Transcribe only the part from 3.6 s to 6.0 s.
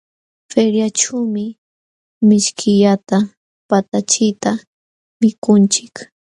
patachita mikunchik.